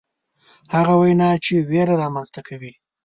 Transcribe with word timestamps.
هغه 0.73 0.93
وینا 1.01 1.29
چې 1.45 1.53
ویره 1.69 1.95
رامنځته 2.01 2.41
کوي. 2.47 2.73